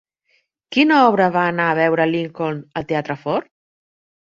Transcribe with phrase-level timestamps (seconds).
[0.75, 3.51] Quina obra va anar a veure Lincoln al Teatre Ford?